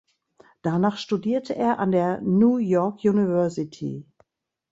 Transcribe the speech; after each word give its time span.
Danach 0.63 0.97
studierte 0.97 1.55
er 1.55 1.77
an 1.77 1.91
der 1.91 2.21
New 2.21 2.57
York 2.57 3.01
University. 3.03 4.03